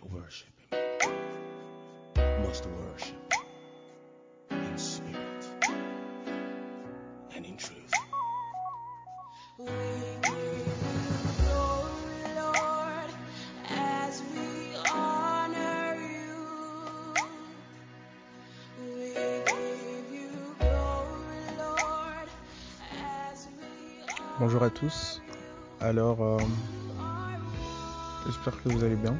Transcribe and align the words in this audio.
worship 0.00 0.48
must 2.16 2.66
worship 2.66 3.32
in 4.50 4.78
spirit 4.78 5.46
and 7.34 7.46
in 7.46 7.56
truth. 7.56 7.92
Bonjour 24.40 24.64
à 24.64 24.70
tous. 24.70 25.20
Alors, 25.80 26.20
euh, 26.20 26.38
j'espère 28.26 28.60
que 28.62 28.70
vous 28.70 28.82
allez 28.82 28.96
bien. 28.96 29.16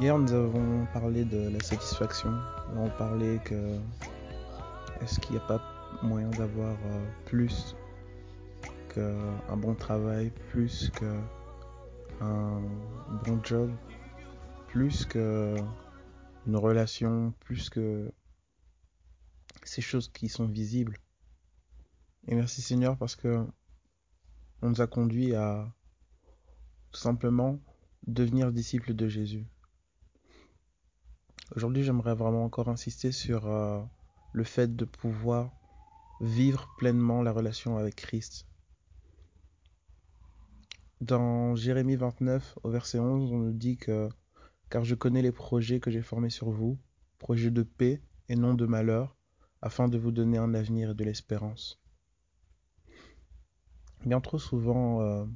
Hier, 0.00 0.18
nous 0.18 0.32
avons 0.32 0.86
parlé 0.86 1.24
de 1.24 1.50
la 1.50 1.60
satisfaction. 1.60 2.32
On 2.76 2.88
parlait 2.88 3.38
que 3.44 3.78
est-ce 5.00 5.20
qu'il 5.20 5.32
n'y 5.32 5.36
a 5.36 5.46
pas 5.46 5.60
moyen 6.02 6.30
d'avoir 6.30 6.76
euh, 6.86 7.06
plus 7.26 7.76
qu'un 8.88 9.56
bon 9.56 9.74
travail, 9.74 10.32
plus 10.48 10.90
qu'un 10.90 12.62
bon 13.24 13.44
job, 13.44 13.70
plus 14.68 15.04
que 15.04 15.56
une 16.46 16.56
relation, 16.56 17.34
plus 17.40 17.68
que 17.68 18.10
ces 19.62 19.82
choses 19.82 20.08
qui 20.08 20.28
sont 20.28 20.46
visibles. 20.46 20.96
Et 22.28 22.34
merci 22.34 22.62
Seigneur 22.62 22.96
parce 22.96 23.14
que 23.14 23.46
on 24.62 24.70
nous 24.70 24.80
a 24.80 24.86
conduit 24.86 25.34
à 25.34 25.70
tout 26.92 27.00
simplement 27.00 27.60
devenir 28.06 28.52
disciples 28.52 28.94
de 28.94 29.06
Jésus. 29.06 29.46
Aujourd'hui, 31.54 31.82
j'aimerais 31.82 32.14
vraiment 32.14 32.44
encore 32.44 32.68
insister 32.68 33.12
sur 33.12 33.46
euh, 33.46 33.82
le 34.32 34.42
fait 34.42 34.74
de 34.74 34.86
pouvoir 34.86 35.50
vivre 36.22 36.66
pleinement 36.78 37.22
la 37.22 37.30
relation 37.30 37.76
avec 37.76 37.96
Christ. 37.96 38.46
Dans 41.02 41.54
Jérémie 41.54 41.96
29, 41.96 42.58
au 42.62 42.70
verset 42.70 43.00
11, 43.00 43.32
on 43.32 43.38
nous 43.38 43.52
dit 43.52 43.76
que 43.76 44.08
car 44.70 44.84
je 44.84 44.94
connais 44.94 45.20
les 45.20 45.32
projets 45.32 45.78
que 45.78 45.90
j'ai 45.90 46.00
formés 46.00 46.30
sur 46.30 46.48
vous, 46.48 46.78
projets 47.18 47.50
de 47.50 47.62
paix 47.62 48.00
et 48.30 48.36
non 48.36 48.54
de 48.54 48.64
malheur, 48.64 49.14
afin 49.60 49.88
de 49.88 49.98
vous 49.98 50.10
donner 50.10 50.38
un 50.38 50.54
avenir 50.54 50.92
et 50.92 50.94
de 50.94 51.04
l'espérance. 51.04 51.82
Bien 54.06 54.22
trop 54.22 54.38
souvent, 54.38 55.02
euh, 55.02 55.26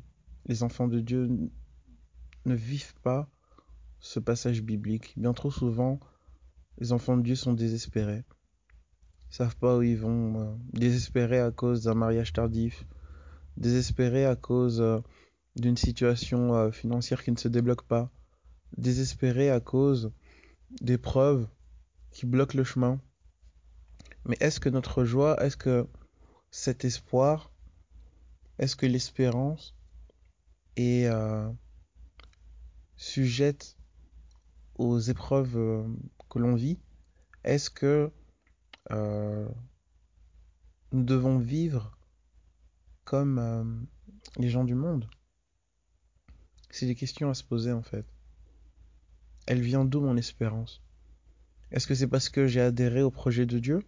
les 0.47 0.62
enfants 0.62 0.89
de 0.89 1.00
Dieu 1.00 1.28
ne 2.47 2.55
vivent 2.55 2.94
pas 3.03 3.28
ce 4.01 4.21
passage 4.21 4.63
biblique. 4.63 5.15
Bien 5.17 5.33
trop 5.33 5.51
souvent, 5.51 6.01
les 6.79 6.93
enfants 6.93 7.17
de 7.17 7.23
Dieu 7.23 7.35
sont 7.35 7.53
désespérés. 7.53 8.25
Ils 9.31 9.35
savent 9.35 9.57
pas 9.57 9.77
où 9.77 9.83
ils 9.83 9.99
vont. 9.99 10.41
euh, 10.41 10.55
désespérés 10.73 11.41
à 11.41 11.51
cause 11.51 11.85
d'un 11.85 11.95
mariage 11.95 12.33
tardif. 12.33 12.87
Désespérés 13.57 14.27
à 14.27 14.37
cause 14.37 14.81
euh, 14.81 15.01
d'une 15.57 15.77
situation 15.77 16.55
euh, 16.55 16.71
financière 16.71 17.23
qui 17.25 17.33
ne 17.33 17.37
se 17.37 17.49
débloque 17.49 17.87
pas. 17.87 18.11
Désespérés 18.77 19.51
à 19.51 19.61
cause 19.61 20.13
d'épreuves 20.81 21.49
qui 22.11 22.27
bloquent 22.27 22.57
le 22.59 22.65
chemin. 22.65 23.01
Mais 24.25 24.37
est-ce 24.41 24.61
que 24.61 24.69
notre 24.69 25.05
joie, 25.05 25.43
est-ce 25.43 25.57
que 25.57 25.87
cet 26.51 26.85
espoir, 26.85 27.51
est-ce 28.59 28.77
que 28.77 28.87
l'espérance 28.87 29.75
est 30.77 31.09
sujette 32.97 33.77
aux 34.78 34.98
épreuves 34.98 35.56
euh, 35.56 35.84
que 36.31 36.38
l'on 36.38 36.54
vit 36.54 36.78
Est-ce 37.44 37.70
que 37.70 38.10
euh, 38.91 39.48
nous 40.92 41.03
devons 41.03 41.38
vivre 41.38 41.97
comme 43.04 43.38
euh, 43.38 43.64
les 44.38 44.48
gens 44.48 44.64
du 44.64 44.75
monde? 44.75 45.09
C'est 46.70 46.87
des 46.87 46.94
questions 46.94 47.31
à 47.31 47.34
se 47.34 47.44
poser 47.44 47.72
en 47.72 47.82
fait. 47.82 48.04
Elle 49.47 49.60
vient 49.60 49.84
d'où 49.84 50.00
mon 50.00 50.16
espérance? 50.16 50.82
Est-ce 51.70 51.87
que 51.87 51.94
c'est 51.94 52.08
parce 52.08 52.28
que 52.28 52.47
j'ai 52.47 52.60
adhéré 52.60 53.03
au 53.03 53.10
projet 53.10 53.47
de 53.47 53.58
Dieu? 53.58 53.82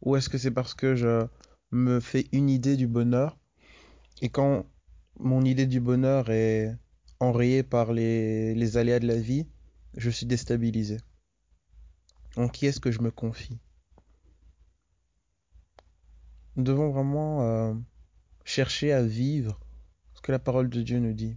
Ou 0.00 0.16
est-ce 0.16 0.28
que 0.28 0.38
c'est 0.38 0.50
parce 0.50 0.74
que 0.74 0.94
je 0.94 1.26
me 1.70 2.00
fais 2.00 2.26
une 2.32 2.48
idée 2.48 2.76
du 2.76 2.86
bonheur? 2.86 3.38
Et 4.22 4.28
quand 4.28 4.66
mon 5.18 5.44
idée 5.44 5.66
du 5.66 5.80
bonheur 5.80 6.30
est 6.30 6.76
enrayée 7.20 7.62
par 7.62 7.92
les, 7.92 8.54
les 8.54 8.76
aléas 8.76 9.00
de 9.00 9.06
la 9.06 9.18
vie, 9.18 9.46
je 9.96 10.10
suis 10.10 10.26
déstabilisé. 10.26 10.98
En 12.36 12.48
qui 12.48 12.66
est-ce 12.66 12.80
que 12.80 12.90
je 12.90 13.00
me 13.00 13.10
confie? 13.10 13.58
Nous 16.56 16.64
devons 16.64 16.90
vraiment 16.90 17.42
euh, 17.42 17.74
chercher 18.44 18.92
à 18.92 19.02
vivre 19.02 19.60
ce 20.14 20.20
que 20.20 20.32
la 20.32 20.38
parole 20.38 20.68
de 20.68 20.82
Dieu 20.82 20.98
nous 20.98 21.12
dit. 21.12 21.36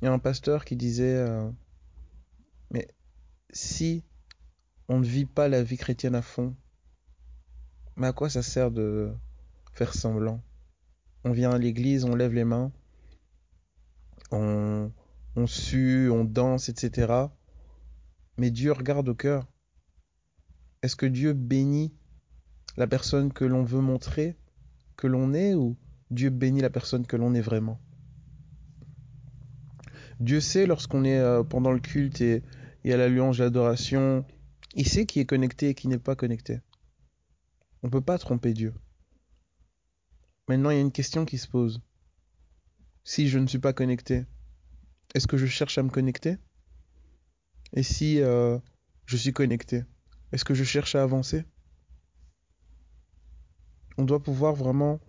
Il 0.00 0.06
y 0.06 0.08
a 0.08 0.12
un 0.12 0.18
pasteur 0.18 0.64
qui 0.64 0.76
disait, 0.76 1.16
euh, 1.16 1.50
mais 2.70 2.88
si 3.50 4.04
on 4.88 4.98
ne 4.98 5.04
vit 5.04 5.26
pas 5.26 5.48
la 5.48 5.62
vie 5.62 5.76
chrétienne 5.76 6.14
à 6.14 6.22
fond, 6.22 6.56
mais 7.96 8.06
à 8.06 8.12
quoi 8.12 8.30
ça 8.30 8.42
sert 8.42 8.70
de 8.70 9.12
faire 9.72 9.94
semblant? 9.94 10.42
On 11.24 11.32
vient 11.32 11.50
à 11.50 11.58
l'église, 11.58 12.04
on 12.04 12.14
lève 12.14 12.32
les 12.32 12.44
mains, 12.44 12.72
on, 15.40 15.46
sue, 15.46 16.10
on 16.10 16.24
danse, 16.24 16.68
etc. 16.68 17.12
Mais 18.36 18.50
Dieu 18.50 18.72
regarde 18.72 19.08
au 19.08 19.14
cœur. 19.14 19.46
Est-ce 20.82 20.96
que 20.96 21.06
Dieu 21.06 21.32
bénit 21.32 21.92
la 22.76 22.86
personne 22.86 23.32
que 23.32 23.44
l'on 23.44 23.64
veut 23.64 23.80
montrer 23.80 24.36
que 24.96 25.06
l'on 25.06 25.32
est 25.34 25.54
ou 25.54 25.76
Dieu 26.10 26.30
bénit 26.30 26.60
la 26.60 26.70
personne 26.70 27.06
que 27.06 27.16
l'on 27.16 27.34
est 27.34 27.40
vraiment? 27.40 27.80
Dieu 30.20 30.40
sait 30.40 30.66
lorsqu'on 30.66 31.04
est 31.04 31.18
euh, 31.18 31.42
pendant 31.42 31.72
le 31.72 31.80
culte 31.80 32.20
et, 32.20 32.42
et 32.84 32.92
à 32.92 32.96
la 32.98 33.08
louange, 33.08 33.38
l'adoration, 33.38 34.24
il 34.74 34.86
sait 34.86 35.06
qui 35.06 35.20
est 35.20 35.26
connecté 35.26 35.70
et 35.70 35.74
qui 35.74 35.88
n'est 35.88 35.98
pas 35.98 36.16
connecté. 36.16 36.60
On 37.82 37.86
ne 37.86 37.92
peut 37.92 38.02
pas 38.02 38.18
tromper 38.18 38.52
Dieu. 38.52 38.74
Maintenant, 40.48 40.70
il 40.70 40.76
y 40.76 40.78
a 40.78 40.82
une 40.82 40.92
question 40.92 41.24
qui 41.24 41.38
se 41.38 41.48
pose. 41.48 41.80
Si 43.04 43.28
je 43.28 43.38
ne 43.38 43.46
suis 43.46 43.58
pas 43.58 43.72
connecté, 43.72 44.26
est-ce 45.14 45.26
que 45.26 45.36
je 45.36 45.46
cherche 45.46 45.78
à 45.78 45.82
me 45.82 45.90
connecter? 45.90 46.38
Et 47.72 47.82
si 47.82 48.20
euh, 48.20 48.58
je 49.06 49.16
suis 49.16 49.32
connecté, 49.32 49.84
est-ce 50.32 50.44
que 50.44 50.54
je 50.54 50.64
cherche 50.64 50.94
à 50.94 51.02
avancer? 51.02 51.44
On 53.98 54.04
doit 54.04 54.22
pouvoir 54.22 54.54
vraiment 54.54 55.00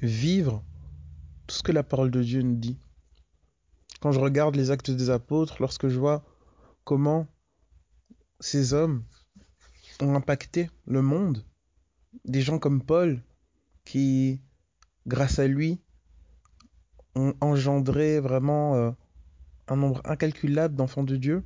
vivre 0.00 0.64
tout 1.46 1.56
ce 1.56 1.62
que 1.62 1.72
la 1.72 1.82
parole 1.82 2.10
de 2.10 2.22
Dieu 2.22 2.42
nous 2.42 2.56
dit. 2.56 2.78
Quand 4.00 4.12
je 4.12 4.20
regarde 4.20 4.56
les 4.56 4.70
actes 4.70 4.90
des 4.90 5.10
apôtres, 5.10 5.56
lorsque 5.60 5.88
je 5.88 5.98
vois 5.98 6.24
comment 6.84 7.26
ces 8.40 8.72
hommes 8.72 9.04
ont 10.00 10.14
impacté 10.14 10.70
le 10.86 11.02
monde, 11.02 11.44
des 12.24 12.42
gens 12.42 12.58
comme 12.58 12.82
Paul, 12.82 13.22
qui, 13.84 14.40
grâce 15.06 15.38
à 15.38 15.46
lui, 15.46 15.80
ont 17.14 17.34
engendré 17.40 18.20
vraiment 18.20 18.74
euh, 18.76 18.90
un 19.68 19.76
nombre 19.76 20.00
incalculable 20.04 20.74
d'enfants 20.74 21.04
de 21.04 21.16
Dieu, 21.16 21.44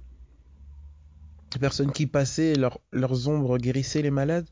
des 1.52 1.58
personnes 1.58 1.92
qui 1.92 2.06
passaient, 2.06 2.54
leurs 2.92 3.28
ombres 3.28 3.58
guérissaient 3.58 4.02
les 4.02 4.10
malades, 4.10 4.48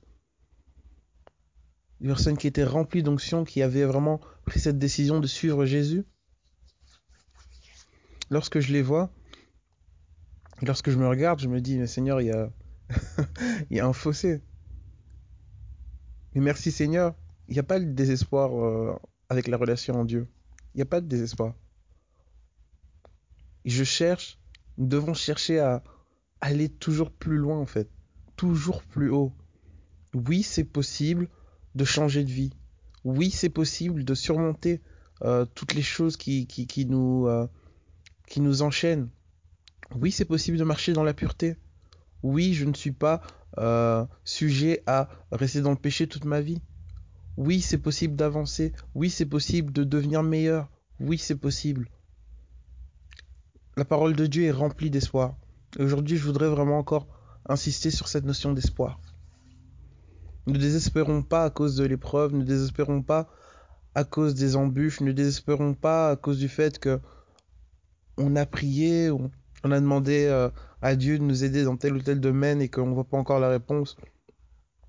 des 2.00 2.08
personnes 2.08 2.36
qui 2.36 2.46
étaient 2.46 2.64
remplies 2.64 3.02
d'onction, 3.02 3.44
qui 3.44 3.62
avaient 3.62 3.84
vraiment 3.84 4.20
pris 4.44 4.60
cette 4.60 4.78
décision 4.78 5.20
de 5.20 5.26
suivre 5.26 5.64
Jésus. 5.64 6.04
Lorsque 8.30 8.60
je 8.60 8.72
les 8.72 8.82
vois, 8.82 9.10
lorsque 10.62 10.90
je 10.90 10.98
me 10.98 11.06
regarde, 11.06 11.40
je 11.40 11.48
me 11.48 11.60
dis, 11.60 11.78
mais 11.78 11.86
Seigneur, 11.86 12.20
il 12.20 12.28
y 13.70 13.80
a, 13.80 13.86
un 13.86 13.92
fossé. 13.92 14.42
Mais 16.34 16.40
merci 16.40 16.72
Seigneur, 16.72 17.14
il 17.48 17.54
n'y 17.54 17.60
a 17.60 17.64
pas 17.64 17.78
de 17.78 17.84
désespoir 17.84 18.58
euh, 18.58 18.96
avec 19.28 19.46
la 19.46 19.56
relation 19.56 19.94
en 19.94 20.04
Dieu. 20.04 20.26
Il 20.74 20.78
n'y 20.78 20.82
a 20.82 20.86
pas 20.86 21.00
de 21.00 21.06
désespoir. 21.06 21.54
Je 23.64 23.84
cherche, 23.84 24.38
nous 24.76 24.86
devons 24.86 25.14
chercher 25.14 25.60
à 25.60 25.82
aller 26.40 26.68
toujours 26.68 27.10
plus 27.10 27.38
loin 27.38 27.58
en 27.58 27.66
fait, 27.66 27.88
toujours 28.36 28.82
plus 28.82 29.10
haut. 29.10 29.32
Oui, 30.14 30.42
c'est 30.42 30.64
possible 30.64 31.28
de 31.74 31.84
changer 31.84 32.24
de 32.24 32.30
vie. 32.30 32.52
Oui, 33.04 33.30
c'est 33.30 33.48
possible 33.48 34.04
de 34.04 34.14
surmonter 34.14 34.82
euh, 35.22 35.46
toutes 35.54 35.74
les 35.74 35.82
choses 35.82 36.16
euh, 36.16 37.46
qui 38.26 38.40
nous 38.40 38.62
enchaînent. 38.62 39.08
Oui, 39.94 40.10
c'est 40.10 40.24
possible 40.24 40.58
de 40.58 40.64
marcher 40.64 40.92
dans 40.92 41.04
la 41.04 41.14
pureté. 41.14 41.56
Oui, 42.22 42.54
je 42.54 42.64
ne 42.64 42.74
suis 42.74 42.92
pas 42.92 43.22
euh, 43.58 44.04
sujet 44.24 44.82
à 44.86 45.08
rester 45.30 45.60
dans 45.60 45.70
le 45.70 45.76
péché 45.76 46.06
toute 46.06 46.24
ma 46.24 46.40
vie. 46.40 46.60
Oui, 47.36 47.60
c'est 47.60 47.78
possible 47.78 48.14
d'avancer. 48.14 48.72
Oui, 48.94 49.10
c'est 49.10 49.26
possible 49.26 49.72
de 49.72 49.84
devenir 49.84 50.22
meilleur. 50.22 50.70
Oui, 51.00 51.18
c'est 51.18 51.36
possible. 51.36 51.88
la 53.76 53.84
parole 53.84 54.14
de 54.14 54.26
Dieu 54.26 54.44
est 54.44 54.52
remplie 54.52 54.90
d'espoir. 54.90 55.34
Aujourd'hui, 55.80 56.16
je 56.16 56.24
voudrais 56.24 56.48
vraiment 56.48 56.78
encore 56.78 57.08
insister 57.48 57.90
sur 57.90 58.06
cette 58.06 58.24
notion 58.24 58.52
d'espoir. 58.52 59.00
Ne 60.46 60.56
désespérons 60.58 61.22
pas 61.22 61.44
à 61.44 61.50
cause 61.50 61.74
de 61.74 61.84
l'épreuve, 61.84 62.34
ne 62.34 62.44
désespérons 62.44 63.02
pas 63.02 63.28
à 63.94 64.04
cause 64.04 64.34
des 64.34 64.54
embûches, 64.54 65.00
ne 65.00 65.10
désespérons 65.10 65.74
pas 65.74 66.10
à 66.10 66.16
cause 66.16 66.38
du 66.38 66.48
fait 66.48 66.78
que 66.78 67.00
on 68.16 68.36
a 68.36 68.46
prié, 68.46 69.10
on, 69.10 69.30
a 69.64 69.80
demandé 69.80 70.26
euh, 70.26 70.50
à 70.82 70.94
Dieu 70.94 71.18
de 71.18 71.24
nous 71.24 71.42
aider 71.42 71.64
dans 71.64 71.76
tel 71.76 71.94
ou 71.94 72.00
tel 72.00 72.20
domaine 72.20 72.62
et 72.62 72.68
qu'on 72.68 72.86
ne 72.86 72.94
voit 72.94 73.08
pas 73.08 73.16
encore 73.16 73.40
la 73.40 73.48
réponse. 73.48 73.96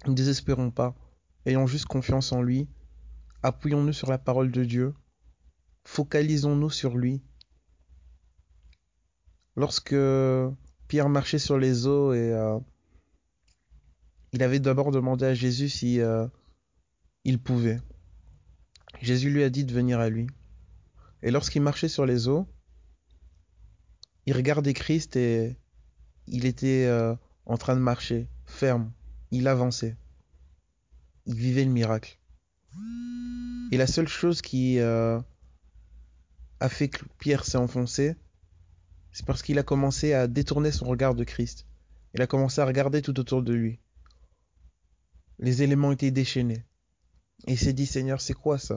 Ne 0.06 0.13
désespérons 0.13 0.69
pas. 0.69 0.94
Ayons 1.45 1.68
juste 1.68 1.86
confiance 1.86 2.31
en 2.31 2.42
lui. 2.42 2.68
Appuyons-nous 3.44 3.94
sur 3.94 4.09
la 4.09 4.18
parole 4.18 4.51
de 4.51 4.63
Dieu. 4.63 4.95
Focalisons-nous 5.83 6.71
sur 6.71 6.97
lui. 6.97 7.21
Lorsque 9.56 9.95
Pierre 10.88 11.09
marchait 11.09 11.39
sur 11.39 11.57
les 11.57 11.88
eaux 11.88 12.13
et 12.13 12.33
euh, 12.33 12.59
il 14.33 14.44
avait 14.44 14.59
d'abord 14.59 14.92
demandé 14.92 15.25
à 15.25 15.33
Jésus 15.33 15.69
si 15.69 16.01
euh, 16.01 16.27
il 17.24 17.39
pouvait. 17.39 17.80
Jésus 19.01 19.30
lui 19.30 19.44
a 19.44 19.50
dit 19.50 19.65
de 19.65 19.74
venir 19.74 20.00
à 20.00 20.09
lui. 20.09 20.27
Et 21.21 21.31
lorsqu'il 21.31 21.62
marchait 21.62 21.88
sur 21.88 22.06
les 22.06 22.27
eaux, 22.27 22.47
il 24.25 24.33
regardait 24.33 24.74
Christ 24.74 25.15
et 25.15 25.57
il 26.27 26.45
était 26.45 26.86
euh, 26.86 27.15
en 27.45 27.57
train 27.57 27.75
de 27.75 27.81
marcher, 27.81 28.27
ferme. 28.45 28.92
Il 29.31 29.47
avançait. 29.47 29.95
Il 31.25 31.36
vivait 31.36 31.66
le 31.66 31.72
miracle. 31.72 32.19
Et 33.72 33.77
la 33.77 33.88
seule 33.88 34.07
chose 34.07 34.42
qui 34.42 34.80
euh, 34.80 35.19
a 36.60 36.69
fait 36.69 36.89
que 36.89 37.04
Pierre 37.19 37.45
s'est 37.45 37.57
enfoncé, 37.57 38.16
c'est 39.12 39.25
parce 39.25 39.42
qu'il 39.42 39.57
a 39.60 39.63
commencé 39.63 40.13
à 40.13 40.27
détourner 40.27 40.72
son 40.72 40.86
regard 40.86 41.16
de 41.16 41.24
Christ. 41.24 41.66
Il 42.13 42.22
a 42.22 42.27
commencé 42.27 42.62
à 42.62 42.66
regarder 42.66 43.01
tout 43.01 43.19
autour 43.19 43.44
de 43.44 43.54
lui. 43.54 43.80
Les 45.39 45.63
éléments 45.63 45.92
étaient 45.92 46.12
déchaînés. 46.12 46.63
Et 47.48 47.54
il 47.54 47.60
s'est 47.60 47.74
dit, 47.74 47.86
Seigneur, 47.86 48.21
c'est 48.21 48.33
quoi 48.33 48.57
ça? 48.57 48.75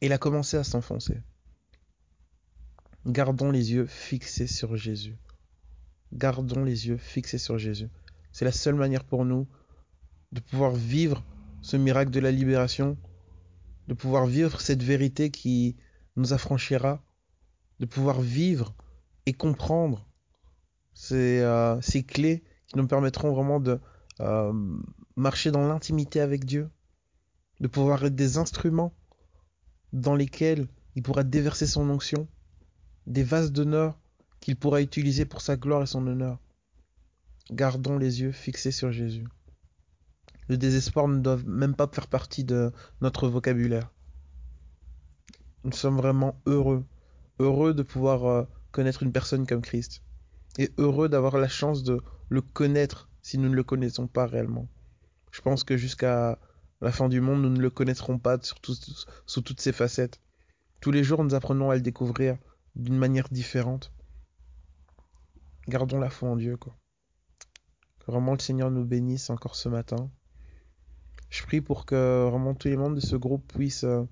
Et 0.00 0.06
il 0.06 0.12
a 0.12 0.18
commencé 0.18 0.56
à 0.56 0.64
s'enfoncer. 0.64 1.20
Gardons 3.06 3.50
les 3.50 3.72
yeux 3.72 3.86
fixés 3.86 4.46
sur 4.46 4.76
Jésus. 4.76 5.16
Gardons 6.12 6.64
les 6.64 6.88
yeux 6.88 6.96
fixés 6.96 7.38
sur 7.38 7.58
Jésus. 7.58 7.88
C'est 8.32 8.44
la 8.44 8.52
seule 8.52 8.74
manière 8.74 9.04
pour 9.04 9.24
nous 9.24 9.46
de 10.32 10.40
pouvoir 10.40 10.72
vivre 10.72 11.24
ce 11.62 11.76
miracle 11.76 12.10
de 12.10 12.20
la 12.20 12.30
libération, 12.30 12.98
de 13.88 13.94
pouvoir 13.94 14.26
vivre 14.26 14.60
cette 14.60 14.82
vérité 14.82 15.30
qui 15.30 15.76
nous 16.16 16.32
affranchira, 16.32 17.02
de 17.80 17.86
pouvoir 17.86 18.20
vivre 18.20 18.74
et 19.26 19.32
comprendre 19.32 20.06
ces, 20.94 21.40
euh, 21.40 21.80
clés 22.06 22.42
qui 22.66 22.76
nous 22.76 22.86
permettront 22.86 23.32
vraiment 23.32 23.60
de 23.60 23.80
euh, 24.20 24.52
marcher 25.16 25.50
dans 25.50 25.66
l'intimité 25.66 26.20
avec 26.20 26.44
Dieu, 26.44 26.68
de 27.60 27.68
pouvoir 27.68 28.04
être 28.04 28.14
des 28.14 28.38
instruments 28.38 28.92
dans 29.92 30.14
lesquels 30.14 30.68
il 30.96 31.02
pourra 31.02 31.22
déverser 31.22 31.66
son 31.66 31.88
onction, 31.88 32.28
des 33.06 33.22
vases 33.22 33.52
d'honneur 33.52 33.98
qu'il 34.40 34.56
pourra 34.56 34.82
utiliser 34.82 35.24
pour 35.24 35.40
sa 35.40 35.56
gloire 35.56 35.82
et 35.82 35.86
son 35.86 36.06
honneur. 36.06 36.38
Gardons 37.50 37.98
les 37.98 38.20
yeux 38.20 38.32
fixés 38.32 38.72
sur 38.72 38.92
Jésus. 38.92 39.26
Le 40.48 40.56
désespoir 40.56 41.08
ne 41.08 41.20
doit 41.20 41.38
même 41.46 41.74
pas 41.74 41.88
faire 41.92 42.08
partie 42.08 42.44
de 42.44 42.72
notre 43.00 43.28
vocabulaire. 43.28 43.92
Nous 45.64 45.72
sommes 45.72 45.96
vraiment 45.96 46.40
heureux, 46.46 46.84
heureux 47.38 47.74
de 47.74 47.82
pouvoir 47.82 48.24
euh, 48.26 48.44
connaître 48.72 49.02
une 49.02 49.12
personne 49.12 49.46
comme 49.46 49.62
Christ, 49.62 50.02
et 50.58 50.70
heureux 50.78 51.08
d'avoir 51.08 51.38
la 51.38 51.48
chance 51.48 51.84
de 51.84 52.00
le 52.28 52.42
connaître 52.42 53.08
si 53.22 53.38
nous 53.38 53.48
ne 53.48 53.54
le 53.54 53.62
connaissons 53.62 54.08
pas 54.08 54.26
réellement. 54.26 54.68
Je 55.30 55.40
pense 55.40 55.64
que 55.64 55.76
jusqu'à 55.76 56.38
la 56.80 56.90
fin 56.90 57.08
du 57.08 57.20
monde, 57.20 57.42
nous 57.42 57.50
ne 57.50 57.60
le 57.60 57.70
connaîtrons 57.70 58.18
pas 58.18 58.38
sous 58.42 59.40
toutes 59.40 59.60
ses 59.60 59.72
facettes. 59.72 60.20
Tous 60.80 60.90
les 60.90 61.04
jours, 61.04 61.22
nous 61.22 61.34
apprenons 61.34 61.70
à 61.70 61.76
le 61.76 61.80
découvrir 61.80 62.36
d'une 62.74 62.98
manière 62.98 63.28
différente. 63.30 63.92
Gardons 65.68 66.00
la 66.00 66.10
foi 66.10 66.28
en 66.30 66.36
Dieu, 66.36 66.56
quoi. 66.56 66.76
Que 68.00 68.10
vraiment 68.10 68.32
le 68.32 68.40
Seigneur 68.40 68.70
nous 68.70 68.84
bénisse 68.84 69.30
encore 69.30 69.54
ce 69.54 69.68
matin. 69.68 70.10
Je 71.32 71.42
prie 71.44 71.62
pour 71.62 71.86
que 71.86 72.28
vraiment 72.28 72.54
tous 72.54 72.68
les 72.68 72.76
membres 72.76 72.94
de 72.94 73.00
ce 73.00 73.16
groupe 73.16 73.50
puissent 73.54 73.84
euh, 73.84 74.04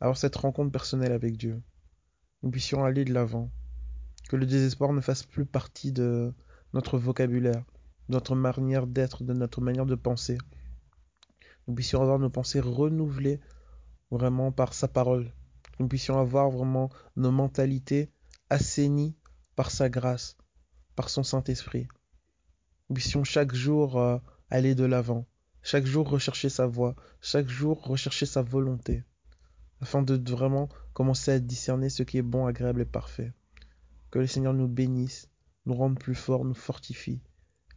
avoir 0.00 0.16
cette 0.16 0.34
rencontre 0.34 0.72
personnelle 0.72 1.12
avec 1.12 1.36
Dieu. 1.36 1.62
Nous 2.42 2.50
puissions 2.50 2.84
aller 2.84 3.04
de 3.04 3.14
l'avant. 3.14 3.52
Que 4.28 4.34
le 4.34 4.46
désespoir 4.46 4.92
ne 4.92 5.00
fasse 5.00 5.22
plus 5.22 5.46
partie 5.46 5.92
de 5.92 6.34
notre 6.74 6.98
vocabulaire, 6.98 7.62
de 8.08 8.14
notre 8.14 8.34
manière 8.34 8.88
d'être, 8.88 9.22
de 9.22 9.32
notre 9.32 9.60
manière 9.60 9.86
de 9.86 9.94
penser. 9.94 10.38
Nous 11.68 11.74
puissions 11.76 12.02
avoir 12.02 12.18
nos 12.18 12.30
pensées 12.30 12.58
renouvelées 12.58 13.38
vraiment 14.10 14.50
par 14.50 14.74
sa 14.74 14.88
parole. 14.88 15.32
Nous 15.78 15.86
puissions 15.86 16.18
avoir 16.18 16.50
vraiment 16.50 16.90
nos 17.14 17.30
mentalités 17.30 18.10
assainies 18.50 19.14
par 19.54 19.70
sa 19.70 19.88
grâce, 19.88 20.36
par 20.96 21.10
son 21.10 21.22
Saint-Esprit. 21.22 21.86
Nous 22.88 22.94
puissions 22.94 23.22
chaque 23.22 23.54
jour 23.54 24.00
euh, 24.00 24.18
aller 24.50 24.74
de 24.74 24.84
l'avant, 24.84 25.28
chaque 25.66 25.84
jour 25.84 26.08
rechercher 26.08 26.48
sa 26.48 26.68
voie, 26.68 26.94
chaque 27.20 27.48
jour 27.48 27.84
rechercher 27.84 28.24
sa 28.24 28.40
volonté, 28.40 29.02
afin 29.80 30.00
de 30.00 30.30
vraiment 30.30 30.68
commencer 30.92 31.32
à 31.32 31.40
discerner 31.40 31.88
ce 31.88 32.04
qui 32.04 32.18
est 32.18 32.22
bon, 32.22 32.46
agréable 32.46 32.82
et 32.82 32.84
parfait. 32.84 33.32
Que 34.12 34.20
le 34.20 34.28
Seigneur 34.28 34.54
nous 34.54 34.68
bénisse, 34.68 35.28
nous 35.64 35.74
rende 35.74 35.98
plus 35.98 36.14
forts, 36.14 36.44
nous 36.44 36.54
fortifie, 36.54 37.20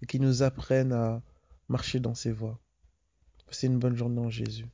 et 0.03 0.06
qu'il 0.06 0.21
nous 0.21 0.44
apprenne 0.44 0.94
à 0.94 1.24
marcher 1.68 2.00
dans 2.00 2.13
ses 2.13 2.31
voies. 2.31 2.59
Passez 3.47 3.65
une 3.65 3.80
bonne 3.80 3.95
journée 3.95 4.21
en 4.21 4.30
Jésus. 4.30 4.68